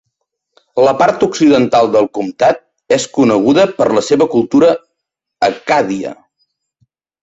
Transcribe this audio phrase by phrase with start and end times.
[0.87, 4.75] La part occidental del comtat és coneguda per la seva cultura
[5.53, 6.21] accàdia.